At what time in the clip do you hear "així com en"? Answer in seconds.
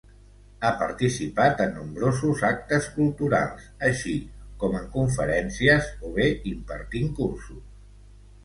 3.91-4.89